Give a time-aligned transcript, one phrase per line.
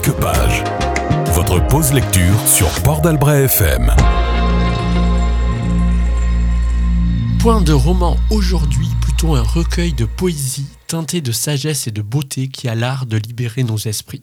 [0.00, 0.64] Marque-Page.
[1.34, 3.94] Votre pause lecture sur Port d'Albret FM.
[7.38, 12.48] Point de roman aujourd'hui, plutôt un recueil de poésie teinté de sagesse et de beauté
[12.48, 14.22] qui a l'art de libérer nos esprits.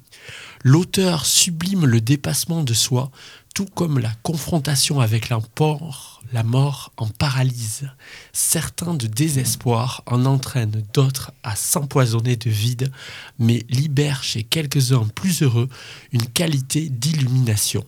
[0.63, 3.11] L'auteur sublime le dépassement de soi,
[3.57, 7.89] tout comme la confrontation avec l'import, la mort en paralyse.
[8.31, 12.91] Certains de désespoir en entraînent d'autres à s'empoisonner de vide,
[13.39, 15.69] mais libèrent chez quelques-uns plus heureux
[16.11, 17.83] une qualité d'illumination.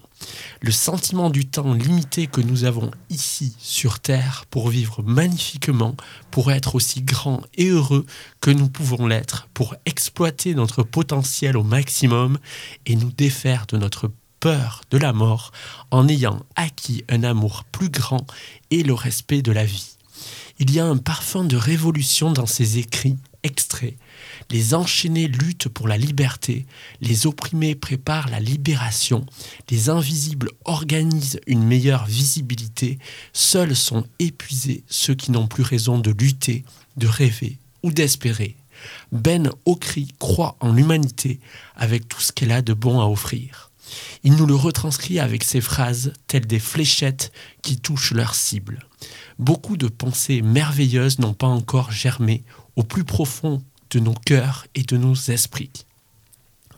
[0.62, 5.96] Le sentiment du temps limité que nous avons ici sur Terre pour vivre magnifiquement,
[6.32, 8.08] pour être aussi grand et heureux
[8.42, 12.40] que nous pouvons l'être, pour exploiter notre potentiel au maximum
[12.88, 14.10] et nous défaire de notre
[14.40, 15.52] peur de la mort
[15.92, 18.26] en ayant acquis un amour plus grand
[18.72, 19.98] et le respect de la vie.
[20.60, 23.96] Il y a un parfum de révolution dans ces écrits extraits.
[24.50, 26.66] Les enchaînés luttent pour la liberté,
[27.02, 29.26] les opprimés préparent la libération,
[29.70, 33.00] les invisibles organisent une meilleure visibilité,
[33.32, 36.66] seuls sont épuisés ceux qui n'ont plus raison de lutter,
[36.98, 38.58] de rêver ou d'espérer.
[39.12, 41.40] Ben Okri croit en l'humanité
[41.76, 43.72] avec tout ce qu'elle a de bon à offrir.
[44.24, 48.86] Il nous le retranscrit avec ses phrases telles des fléchettes qui touchent leur cible.
[49.38, 52.44] Beaucoup de pensées merveilleuses n'ont pas encore germé
[52.76, 55.72] au plus profond de nos cœurs et de nos esprits.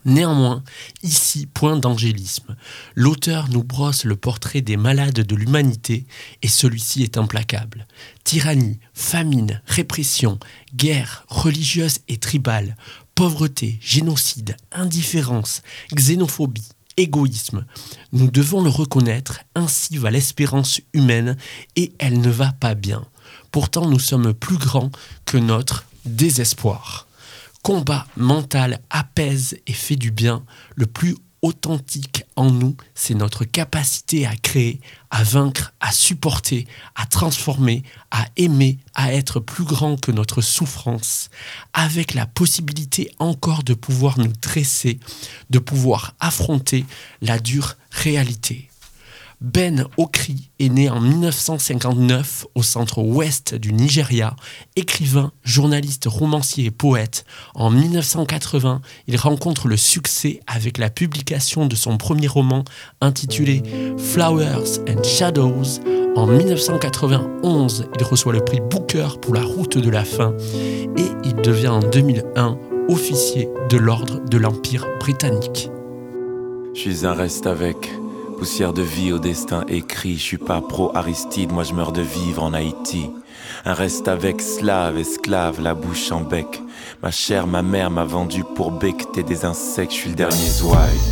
[0.04, 0.64] Néanmoins,
[1.04, 2.56] ici, point d'angélisme.
[2.96, 6.06] L'auteur nous brosse le portrait des malades de l'humanité
[6.42, 7.86] et celui-ci est implacable.
[8.24, 10.40] Tyrannie, famine, répression,
[10.74, 12.76] guerre religieuse et tribale,
[13.14, 15.62] pauvreté, génocide, indifférence,
[15.94, 17.64] xénophobie, égoïsme.
[18.12, 21.36] Nous devons le reconnaître, ainsi va l'espérance humaine
[21.76, 23.04] et elle ne va pas bien.
[23.50, 24.90] Pourtant, nous sommes plus grands
[25.24, 27.06] que notre désespoir.
[27.62, 30.44] Combat mental apaise et fait du bien.
[30.74, 37.04] Le plus authentique en nous, c'est notre capacité à créer, à vaincre, à supporter, à
[37.06, 41.28] transformer, à aimer, à être plus grand que notre souffrance,
[41.72, 45.00] avec la possibilité encore de pouvoir nous dresser,
[45.50, 46.86] de pouvoir affronter
[47.20, 48.71] la dure réalité.
[49.42, 54.36] Ben Okri est né en 1959 au centre-ouest du Nigeria,
[54.76, 57.24] écrivain, journaliste, romancier et poète.
[57.56, 62.62] En 1980, il rencontre le succès avec la publication de son premier roman
[63.00, 63.64] intitulé
[63.98, 65.80] Flowers and Shadows.
[66.14, 70.36] En 1991, il reçoit le prix Booker pour La route de la faim
[70.96, 75.68] et il devient en 2001 officier de l'ordre de l'Empire britannique.
[76.74, 77.90] Je reste avec
[78.38, 82.42] Poussière de vie au destin écrit, je suis pas pro-Aristide, moi je meurs de vivre
[82.42, 83.10] en Haïti.
[83.64, 86.60] Un reste avec slave, esclave, la bouche en bec.
[87.02, 91.11] Ma chère, ma mère m'a vendu pour becter des insectes, je suis le dernier zouaille.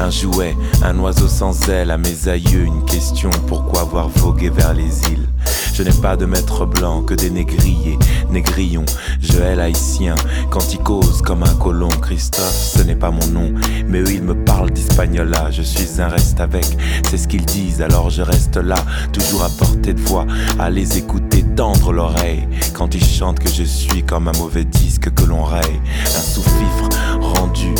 [0.00, 4.74] Un jouet, un oiseau sans aile à mes aïeux, une question, pourquoi avoir vogué vers
[4.74, 5.28] les îles?
[5.72, 7.98] Je n'ai pas de maître blanc que des négriers,
[8.30, 8.84] négrillons.
[9.20, 10.14] Je hais l'haïtien
[10.50, 11.88] quand il cause comme un colon.
[11.88, 13.52] Christophe, ce n'est pas mon nom,
[13.88, 15.50] mais eux ils me parlent d'Hispaniola.
[15.50, 16.66] Je suis un reste avec,
[17.08, 18.76] c'est ce qu'ils disent, alors je reste là,
[19.12, 20.26] toujours à portée de voix,
[20.58, 22.46] à les écouter tendre l'oreille.
[22.72, 26.88] Quand ils chantent que je suis comme un mauvais disque que l'on raye, un sous-fifre
[27.20, 27.74] rendu,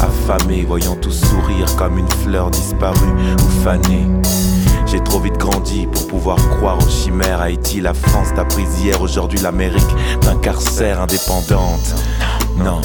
[0.00, 4.06] affamé, voyant tout sourire comme une fleur disparue ou fanée.
[4.86, 7.42] J'ai trop vite grandi pour pouvoir croire aux chimères.
[7.42, 8.46] Haïti, la France, ta
[8.80, 11.94] hier, aujourd'hui l'Amérique d'un carcère indépendante.
[12.56, 12.80] Non,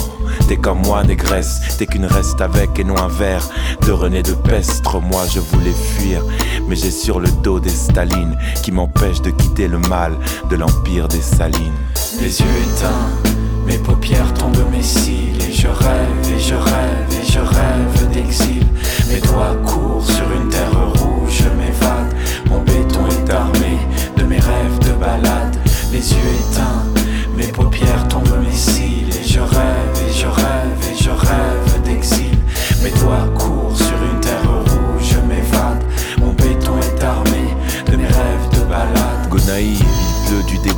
[0.47, 3.47] t'es comme moi, négresse, t'es qu'une reste avec et non un verre
[3.85, 5.00] de René de Pestre.
[5.00, 6.23] Moi, je voulais fuir,
[6.67, 10.13] mais j'ai sur le dos des Stalines qui m'empêchent de quitter le mal
[10.50, 11.73] de l'empire des Salines.
[12.19, 13.31] Les yeux éteints,
[13.66, 18.66] mes paupières tombent mes cils je rêve et je rêve et je rêve d'exil.
[19.08, 19.56] Mes doigts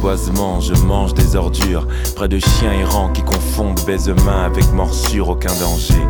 [0.06, 1.88] je mange des ordures.
[2.16, 6.02] Près de chiens errants qui confondent baise-main avec morsure, aucun danger.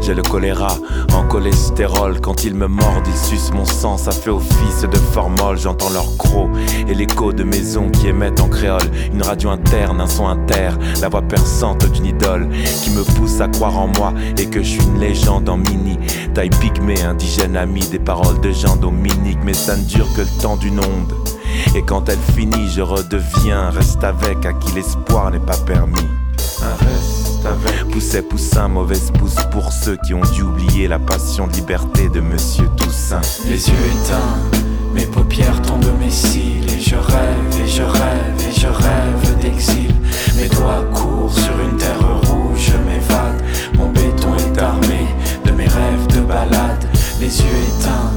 [0.00, 0.76] J'ai le choléra
[1.12, 2.20] en cholestérol.
[2.20, 3.96] Quand ils me mordent, ils sucent mon sang.
[3.96, 5.56] Ça fait office de formol.
[5.56, 6.50] J'entends leur croc
[6.88, 8.90] et l'écho de maisons qui émettent en créole.
[9.12, 10.70] Une radio interne, un son inter.
[11.00, 12.48] La voix perçante d'une idole
[12.82, 15.96] qui me pousse à croire en moi et que je suis une légende en mini.
[16.34, 19.44] Taille pygmée, indigène ami, des paroles de gens dominiques.
[19.44, 21.33] Mais ça ne dure que le temps d'une onde.
[21.74, 26.08] Et quand elle finit, je redeviens reste avec à qui l'espoir n'est pas permis.
[26.62, 27.24] Un reste
[27.90, 32.20] Pousset, poussin, mauvaise pousse pour ceux qui ont dû oublier la passion de liberté de
[32.20, 33.20] Monsieur Toussaint.
[33.44, 34.58] Les yeux éteints,
[34.94, 39.94] mes paupières tombent mes cils et je rêve et je rêve et je rêve d'exil.
[40.36, 43.42] Mes doigts courent sur une terre rouge, je m'évade.
[43.76, 45.06] Mon béton est armé
[45.44, 46.88] de mes rêves de balade.
[47.20, 48.10] Les yeux éteints,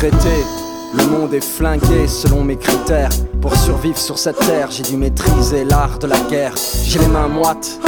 [0.00, 3.10] le monde est flingué selon mes critères.
[3.40, 6.54] Pour survivre sur cette terre, j'ai dû maîtriser l'art de la guerre.
[6.84, 7.80] J'ai les mains moites,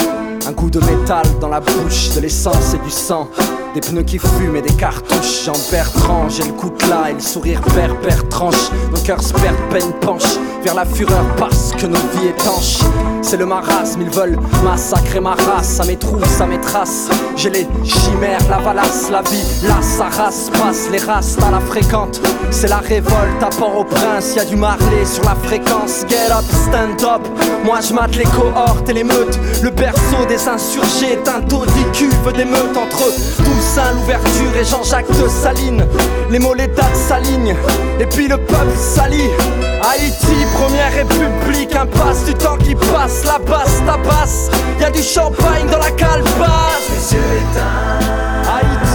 [0.47, 3.29] un goût de métal dans la bouche, de l'essence et du sang.
[3.75, 5.45] Des pneus qui fument et des cartouches.
[5.45, 8.71] Jean Bertrand, j'ai le coutelas et le sourire berbère tranche.
[8.91, 12.79] Nos cœurs se perdent, peine penche vers la fureur parce que nos vies étanches.
[13.23, 15.69] C'est le marasme, ils veulent massacrer ma race.
[15.69, 17.09] Ça mes trous, ça mes traces.
[17.37, 19.45] J'ai les chimères, la valasse, la vie.
[19.63, 22.21] Là, sa race passe, les races à la fréquente.
[22.51, 24.35] C'est la révolte à Port-au-Prince.
[24.35, 26.05] Y a du marlé sur la fréquence.
[26.09, 27.27] Get up, stand up.
[27.65, 29.39] Moi, je mate les cohortes et les meutes.
[29.63, 33.03] Le berceau des insurgés est un taux cuve d'émeutes entre
[33.61, 35.87] Toussaint, l'ouverture et Jean-Jacques de Saline.
[36.31, 37.55] Les mots, les dates s'alignent.
[38.01, 39.29] Et puis le peuple s'allie.
[39.83, 44.51] Haïti, première république, impasse du temps qui passe, la basse tabasse.
[44.81, 46.89] Y a du champagne dans la calebasse.
[46.91, 48.01] Les yeux éteints.
[48.51, 48.90] Haïti, Haïti,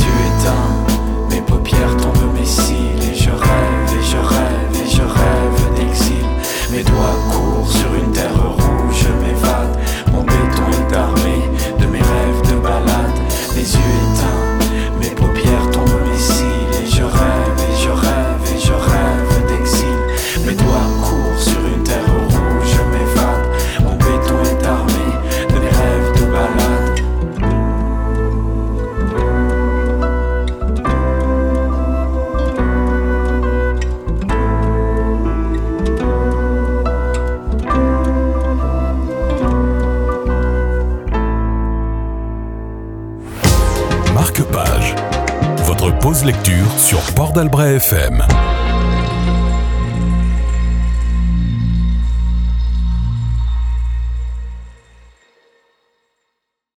[0.00, 5.02] yeux éteints, mes paupières tombent mes cils et je rêve et je rêve et je
[5.02, 6.26] rêve d'exil.
[6.70, 7.25] Mes doigts
[44.26, 44.96] Marque-page.
[45.66, 48.26] Votre pause lecture sur Port d'Albret FM.